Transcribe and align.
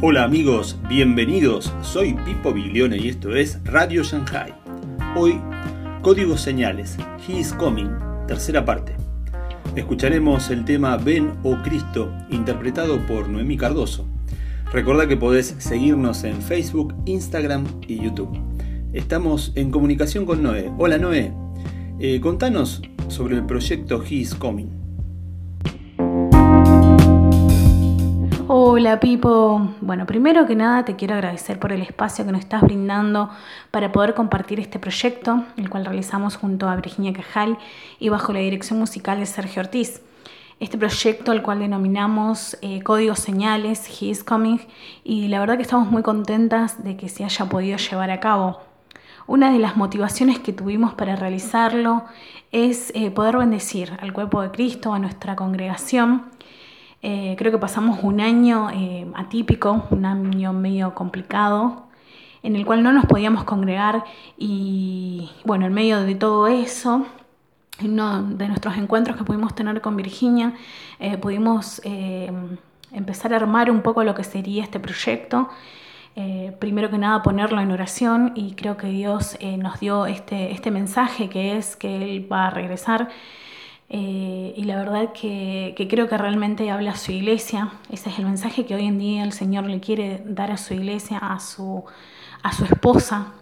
Hola 0.00 0.22
amigos, 0.22 0.78
bienvenidos. 0.88 1.72
Soy 1.82 2.14
Pipo 2.24 2.52
Biglione 2.52 2.98
y 2.98 3.08
esto 3.08 3.34
es 3.34 3.58
Radio 3.64 4.04
Shanghai. 4.04 4.54
Hoy, 5.16 5.40
Códigos 6.02 6.40
Señales, 6.40 6.96
He 7.26 7.40
is 7.40 7.52
Coming, 7.52 7.90
tercera 8.28 8.64
parte. 8.64 8.94
Escucharemos 9.74 10.50
el 10.50 10.64
tema 10.64 10.96
Ven 10.98 11.32
o 11.42 11.56
Cristo, 11.64 12.12
interpretado 12.30 13.04
por 13.08 13.28
Noemí 13.28 13.56
Cardoso. 13.56 14.06
Recuerda 14.72 15.08
que 15.08 15.16
podés 15.16 15.56
seguirnos 15.58 16.22
en 16.22 16.42
Facebook, 16.42 16.94
Instagram 17.04 17.64
y 17.88 18.00
YouTube. 18.00 18.38
Estamos 18.92 19.50
en 19.56 19.72
comunicación 19.72 20.26
con 20.26 20.44
Noé. 20.44 20.70
Hola 20.78 20.98
Noé, 20.98 21.32
eh, 21.98 22.20
contanos 22.20 22.82
sobre 23.08 23.34
el 23.34 23.46
proyecto 23.46 24.04
He 24.08 24.14
is 24.14 24.36
Coming. 24.36 24.77
Hola 28.78 29.00
Pipo. 29.00 29.72
Bueno, 29.80 30.06
primero 30.06 30.46
que 30.46 30.54
nada 30.54 30.84
te 30.84 30.94
quiero 30.94 31.14
agradecer 31.14 31.58
por 31.58 31.72
el 31.72 31.82
espacio 31.82 32.24
que 32.24 32.30
nos 32.30 32.42
estás 32.42 32.62
brindando 32.62 33.28
para 33.72 33.90
poder 33.90 34.14
compartir 34.14 34.60
este 34.60 34.78
proyecto, 34.78 35.42
el 35.56 35.68
cual 35.68 35.84
realizamos 35.84 36.36
junto 36.36 36.68
a 36.68 36.76
Virginia 36.76 37.12
Cajal 37.12 37.58
y 37.98 38.08
bajo 38.08 38.32
la 38.32 38.38
dirección 38.38 38.78
musical 38.78 39.18
de 39.18 39.26
Sergio 39.26 39.62
Ortiz. 39.62 40.00
Este 40.60 40.78
proyecto, 40.78 41.32
al 41.32 41.42
cual 41.42 41.58
denominamos 41.58 42.56
eh, 42.62 42.80
Códigos 42.84 43.18
Señales, 43.18 43.84
He 44.00 44.10
is 44.10 44.22
Coming, 44.22 44.60
y 45.02 45.26
la 45.26 45.40
verdad 45.40 45.56
que 45.56 45.62
estamos 45.62 45.90
muy 45.90 46.04
contentas 46.04 46.84
de 46.84 46.96
que 46.96 47.08
se 47.08 47.24
haya 47.24 47.46
podido 47.46 47.78
llevar 47.78 48.12
a 48.12 48.20
cabo. 48.20 48.60
Una 49.26 49.50
de 49.50 49.58
las 49.58 49.76
motivaciones 49.76 50.38
que 50.38 50.52
tuvimos 50.52 50.94
para 50.94 51.16
realizarlo 51.16 52.04
es 52.52 52.92
eh, 52.94 53.10
poder 53.10 53.38
bendecir 53.38 53.98
al 54.00 54.12
cuerpo 54.12 54.40
de 54.40 54.52
Cristo, 54.52 54.94
a 54.94 55.00
nuestra 55.00 55.34
congregación, 55.34 56.26
eh, 57.00 57.36
creo 57.38 57.52
que 57.52 57.58
pasamos 57.58 58.00
un 58.02 58.20
año 58.20 58.70
eh, 58.70 59.06
atípico, 59.14 59.86
un 59.90 60.04
año 60.04 60.52
medio 60.52 60.94
complicado, 60.94 61.86
en 62.42 62.56
el 62.56 62.66
cual 62.66 62.82
no 62.82 62.92
nos 62.92 63.06
podíamos 63.06 63.44
congregar 63.44 64.04
y 64.36 65.30
bueno, 65.44 65.66
en 65.66 65.74
medio 65.74 66.00
de 66.02 66.14
todo 66.16 66.48
eso, 66.48 67.06
uno 67.84 68.22
de 68.22 68.48
nuestros 68.48 68.76
encuentros 68.76 69.16
que 69.16 69.24
pudimos 69.24 69.54
tener 69.54 69.80
con 69.80 69.96
Virginia, 69.96 70.54
eh, 70.98 71.16
pudimos 71.18 71.80
empezar 72.92 73.32
a 73.32 73.36
armar 73.36 73.70
un 73.70 73.82
poco 73.82 74.02
lo 74.02 74.14
que 74.14 74.24
sería 74.24 74.64
este 74.64 74.80
proyecto. 74.80 75.48
primero 76.58 76.90
que 76.90 76.98
nada 76.98 77.22
ponerlo 77.22 77.60
en 77.60 77.70
oración 77.70 78.32
y 78.34 78.54
creo 78.54 78.76
que 78.76 78.88
Dios 78.88 79.38
nos 79.58 79.78
dio 79.78 80.06
este, 80.06 80.50
este 80.52 80.70
mensaje 80.72 81.28
que 81.28 81.56
es 81.56 81.76
que 81.76 82.02
Él 82.02 82.32
va 82.32 82.48
a 82.48 82.50
regresar 82.50 83.08
eh, 83.90 84.52
y 84.54 84.64
la 84.64 84.76
verdad 84.76 85.12
que, 85.12 85.74
creo 85.88 86.08
que 86.08 86.18
realmente 86.18 86.70
habla 86.70 86.92
a 86.92 86.96
su 86.96 87.12
iglesia. 87.12 87.72
Ese 87.90 88.10
es 88.10 88.18
el 88.18 88.26
mensaje 88.26 88.66
que 88.66 88.74
hoy 88.74 88.86
en 88.86 88.98
día 88.98 89.22
el 89.24 89.32
Señor 89.32 89.64
le 89.64 89.80
quiere 89.80 90.22
dar 90.26 90.50
a 90.50 90.56
su 90.56 90.74
iglesia, 90.74 91.18
a 91.18 91.40
su, 91.40 91.84
esposa. 92.70 93.32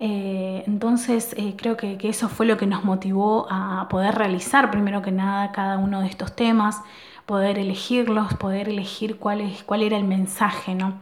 Eh, 0.00 0.64
entonces 0.66 1.34
eh, 1.36 1.54
creo 1.56 1.76
que, 1.76 1.98
eso 2.02 2.28
fue 2.28 2.46
lo 2.46 2.56
que 2.56 2.66
nos 2.66 2.84
motivó 2.84 3.46
a 3.50 3.88
poder 3.88 4.14
realizar 4.14 4.70
primero 4.70 5.02
que 5.02 5.12
nada 5.12 5.52
cada 5.52 5.78
uno 5.78 6.00
de 6.00 6.08
estos 6.08 6.34
temas, 6.34 6.80
poder 7.26 7.58
elegirlos, 7.58 8.34
poder 8.34 8.68
elegir 8.68 9.18
cuál, 9.18 9.42
es, 9.42 9.62
cuál 9.62 9.82
era 9.82 9.96
el 9.96 10.04
mensaje, 10.04 10.74
¿no? 10.74 10.94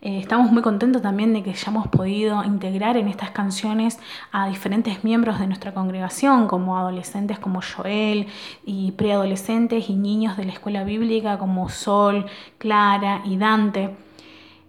Eh, 0.00 0.20
estamos 0.20 0.52
muy 0.52 0.62
contentos 0.62 1.02
también 1.02 1.32
de 1.32 1.42
que 1.42 1.50
hayamos 1.50 1.88
podido 1.88 2.44
integrar 2.44 2.96
en 2.96 3.08
estas 3.08 3.30
canciones 3.30 3.98
a 4.30 4.48
diferentes 4.48 5.02
miembros 5.02 5.40
de 5.40 5.48
nuestra 5.48 5.74
congregación, 5.74 6.46
como 6.46 6.78
adolescentes 6.78 7.40
como 7.40 7.60
Joel 7.62 8.28
y 8.64 8.92
preadolescentes 8.92 9.90
y 9.90 9.96
niños 9.96 10.36
de 10.36 10.44
la 10.44 10.52
escuela 10.52 10.84
bíblica 10.84 11.36
como 11.38 11.68
Sol, 11.68 12.26
Clara 12.58 13.22
y 13.24 13.36
Dante. 13.38 13.96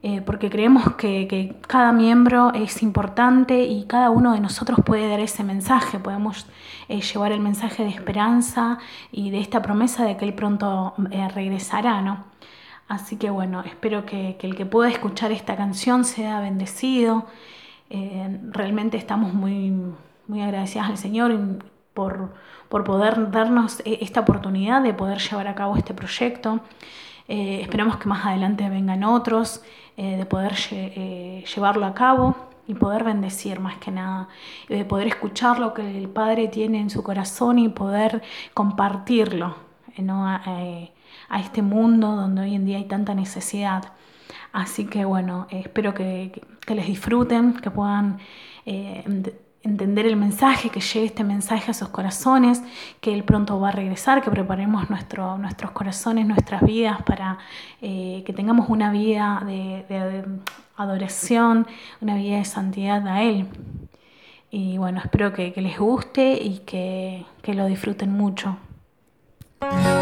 Eh, 0.01 0.21
porque 0.21 0.49
creemos 0.49 0.95
que, 0.95 1.55
cada 1.67 1.91
miembro 1.91 2.53
es 2.53 2.81
importante 2.81 3.65
y 3.65 3.83
cada 3.85 4.09
uno 4.09 4.33
de 4.33 4.39
nosotros 4.39 4.79
puede 4.83 5.09
dar 5.09 5.19
ese 5.19 5.43
mensaje, 5.43 5.99
podemos 5.99 6.47
eh, 6.87 7.01
llevar 7.01 7.33
el 7.33 7.41
mensaje 7.41 7.83
de 7.83 7.89
esperanza 7.89 8.79
y 9.11 9.29
de 9.29 9.41
esta 9.41 9.61
promesa 9.61 10.05
de 10.05 10.17
que 10.17 10.25
Él 10.25 10.33
pronto 10.33 10.93
regresará, 11.35 12.01
¿no? 12.01 12.23
Así 12.89 13.17
que 13.17 13.29
bueno, 13.29 13.61
espero 13.61 14.03
que, 14.03 14.35
el 14.41 14.55
que 14.55 14.65
pueda 14.65 14.89
escuchar 14.89 15.31
esta 15.31 15.55
canción 15.55 16.03
sea 16.03 16.39
bendecido. 16.39 17.27
Eh, 17.91 18.39
realmente 18.49 18.97
estamos 18.97 19.31
muy, 19.31 19.71
muy 20.27 20.41
agradecidas 20.41 20.89
al 20.89 20.97
Señor 20.97 21.31
por, 21.93 22.33
poder 22.67 23.29
darnos 23.29 23.81
e, 23.85 23.99
esta 24.01 24.21
oportunidad 24.21 24.81
de 24.81 24.95
poder 24.95 25.19
llevar 25.19 25.47
a 25.47 25.53
cabo 25.53 25.77
este 25.77 25.93
proyecto. 25.93 26.61
Eh, 27.27 27.59
esperamos 27.61 27.97
que 27.97 28.09
más 28.09 28.25
adelante 28.25 28.67
vengan 28.69 29.03
otros, 29.03 29.61
eh, 29.95 30.17
de 30.17 30.25
poder 30.25 30.55
llevarlo 30.55 31.85
a 31.85 31.93
cabo 31.93 32.35
y 32.67 32.73
poder 32.73 33.03
bendecir 33.03 33.59
más 33.59 33.77
que 33.77 33.91
nada, 33.91 34.29
de 34.67 34.83
poder 34.83 35.07
escuchar 35.07 35.59
lo 35.59 35.75
que 35.75 35.95
el 35.95 36.09
Padre 36.09 36.47
tiene 36.47 36.79
en 36.79 36.89
su 36.89 37.03
corazón 37.03 37.59
y 37.59 37.69
poder 37.69 38.23
compartirlo. 38.55 39.68
¿No? 39.97 40.27
a 40.27 41.39
este 41.39 41.61
mundo 41.61 42.15
donde 42.15 42.41
hoy 42.41 42.55
en 42.55 42.65
día 42.65 42.77
hay 42.77 42.85
tanta 42.85 43.13
necesidad. 43.13 43.93
Así 44.51 44.85
que 44.85 45.05
bueno, 45.05 45.47
espero 45.51 45.93
que, 45.93 46.41
les 46.67 46.87
disfruten, 46.87 47.53
que 47.53 47.71
puedan 47.71 48.19
eh, 48.65 49.03
entender 49.63 50.05
el 50.05 50.15
mensaje, 50.15 50.69
que 50.69 50.81
llegue 50.81 51.05
este 51.07 51.23
mensaje 51.23 51.71
a 51.71 51.73
sus 51.73 51.89
corazones, 51.89 52.61
que 53.01 53.13
Él 53.13 53.23
pronto 53.23 53.59
va 53.59 53.69
a 53.69 53.71
regresar, 53.71 54.21
que 54.21 54.29
preparemos 54.29 54.89
nuestro, 54.89 55.37
nuestros 55.37 55.71
corazones, 55.71 56.27
nuestras 56.27 56.61
vidas 56.61 57.01
para 57.03 57.39
eh, 57.81 58.23
que 58.25 58.33
tengamos 58.33 58.69
una 58.69 58.91
vida 58.91 59.43
de, 59.45 60.23
adoración, 60.77 61.67
una 62.01 62.15
vida 62.15 62.37
de 62.37 62.45
santidad 62.45 63.07
a 63.07 63.23
Él. 63.23 63.47
Y 64.51 64.77
bueno, 64.77 64.99
espero 65.03 65.33
que, 65.33 65.53
les 65.57 65.77
guste 65.77 66.33
y 66.41 66.59
que, 66.59 67.25
que 67.41 67.53
lo 67.53 67.65
disfruten 67.65 68.11
mucho. 68.11 68.57
Cristo, 69.61 69.89
el 69.89 69.98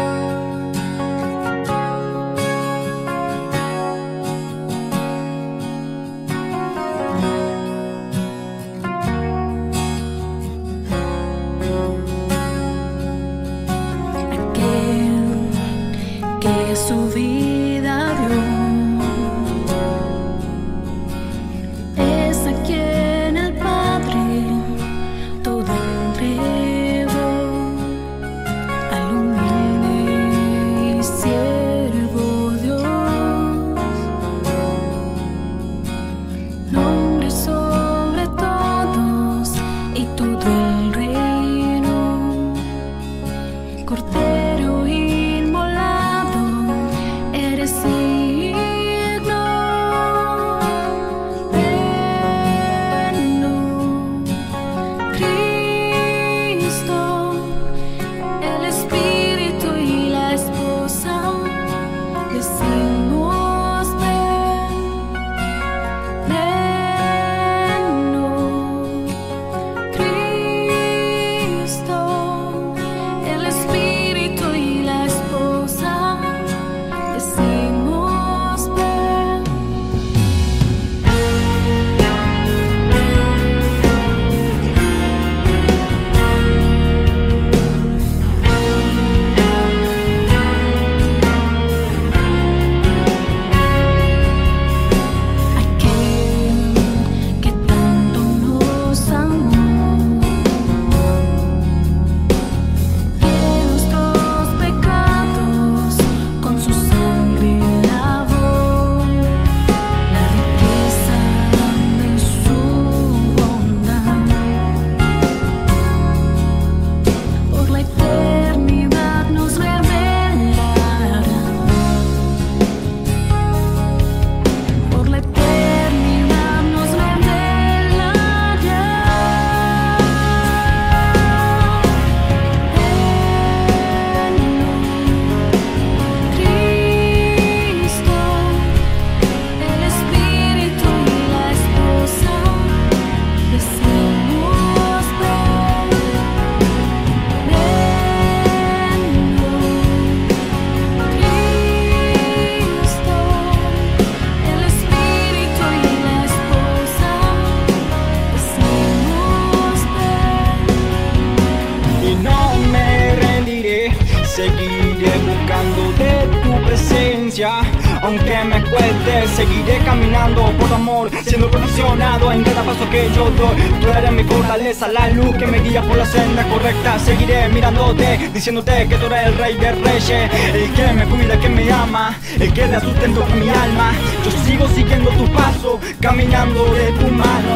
aunque 168.08 168.42
me 168.44 168.62
cueste, 168.64 169.28
seguiré 169.36 169.78
caminando 169.84 170.50
por 170.58 170.72
amor, 170.72 171.10
siendo 171.26 171.50
profesionado 171.50 172.32
en 172.32 172.42
cada 172.42 172.62
paso 172.62 172.88
que 172.90 173.10
yo 173.14 173.30
doy. 173.30 173.56
Tú 173.80 173.88
eres 173.88 174.12
mi 174.12 174.24
fortaleza, 174.24 174.88
la 174.88 175.08
luz 175.10 175.36
que 175.36 175.46
me 175.46 175.60
guía 175.60 175.82
por 175.82 175.98
la 175.98 176.06
senda 176.06 176.42
correcta. 176.44 176.98
Seguiré 176.98 177.48
mirándote, 177.50 178.30
diciéndote 178.32 178.88
que 178.88 178.96
tú 178.96 179.06
eres 179.06 179.26
el 179.26 179.36
rey 179.36 179.54
de 179.58 179.72
reyes, 179.72 180.30
el 180.54 180.72
que 180.72 180.92
me 180.94 181.04
cuida, 181.04 181.34
el 181.34 181.40
que 181.40 181.48
me 181.50 181.70
ama, 181.70 182.16
el 182.40 182.50
que 182.54 182.66
da 182.66 182.80
sustento 182.80 183.20
para 183.20 183.34
mi 183.34 183.50
alma. 183.50 183.92
Yo 184.24 184.30
sigo 184.46 184.66
siguiendo 184.68 185.10
tu 185.10 185.30
paso, 185.32 185.78
caminando 186.00 186.64
de 186.72 186.86
tu 186.92 187.08
mano. 187.08 187.54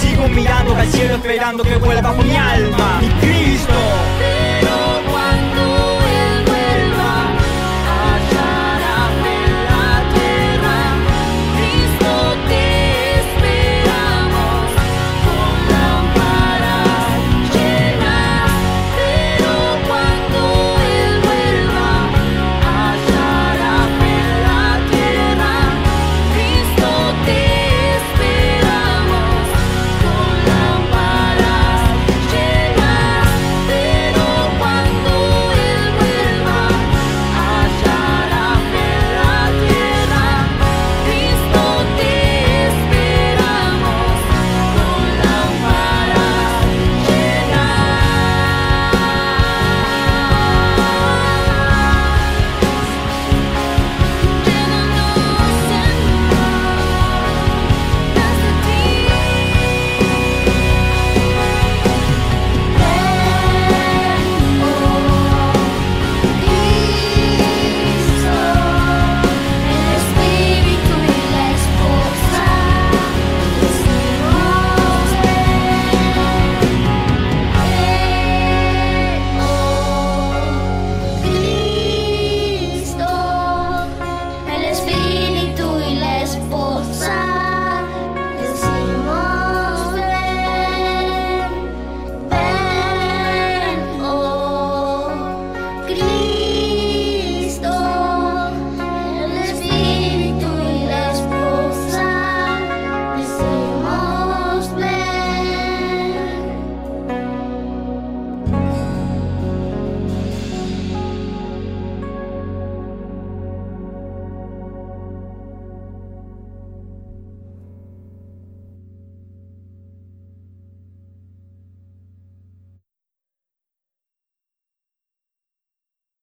Sigo 0.00 0.28
mirando 0.28 0.74
al 0.74 0.88
cielo 0.88 1.14
esperando 1.14 1.62
que 1.62 1.76
vuelva 1.76 2.12
mi 2.14 2.34
alma, 2.36 3.00